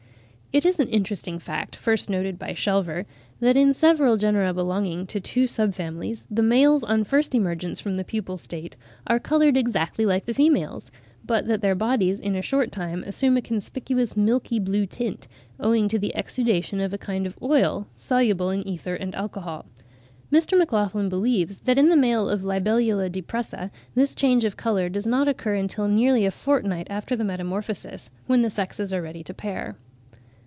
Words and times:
It 0.53 0.65
is 0.65 0.81
an 0.81 0.89
interesting 0.89 1.39
fact, 1.39 1.77
first 1.77 2.09
noticed 2.09 2.37
by 2.37 2.51
Schelver, 2.53 3.05
that, 3.39 3.55
in 3.55 3.73
several 3.73 4.17
genera 4.17 4.53
belonging 4.53 5.07
to 5.07 5.21
two 5.21 5.47
sub 5.47 5.73
families, 5.73 6.25
the 6.29 6.43
males 6.43 6.83
on 6.83 7.05
first 7.05 7.33
emergence 7.33 7.79
from 7.79 7.93
the 7.93 8.03
pupal 8.03 8.37
state, 8.37 8.75
are 9.07 9.17
coloured 9.17 9.55
exactly 9.55 10.05
like 10.05 10.25
the 10.25 10.33
females; 10.33 10.91
but 11.25 11.47
that 11.47 11.61
their 11.61 11.73
bodies 11.73 12.19
in 12.19 12.35
a 12.35 12.41
short 12.41 12.69
time 12.69 13.01
assume 13.07 13.37
a 13.37 13.41
conspicuous 13.41 14.17
milky 14.17 14.59
blue 14.59 14.85
tint, 14.85 15.25
owing 15.57 15.87
to 15.87 15.97
the 15.97 16.13
exudation 16.17 16.81
of 16.81 16.91
a 16.93 16.97
kind 16.97 17.25
of 17.25 17.37
oil, 17.41 17.87
soluble 17.95 18.49
in 18.49 18.67
ether 18.67 18.95
and 18.95 19.15
alcohol. 19.15 19.65
Mr. 20.33 20.57
MacLachlan 20.57 21.07
believes 21.07 21.59
that 21.59 21.77
in 21.77 21.87
the 21.87 21.95
male 21.95 22.27
of 22.27 22.41
Libellula 22.41 23.09
depressa 23.09 23.71
this 23.95 24.13
change 24.13 24.43
of 24.43 24.57
colour 24.57 24.89
does 24.89 25.07
not 25.07 25.29
occur 25.29 25.55
until 25.55 25.87
nearly 25.87 26.25
a 26.25 26.29
fortnight 26.31 26.87
after 26.89 27.15
the 27.15 27.23
metamorphosis, 27.23 28.09
when 28.27 28.41
the 28.41 28.49
sexes 28.49 28.91
are 28.91 29.01
ready 29.01 29.23
to 29.23 29.33
pair. 29.33 29.77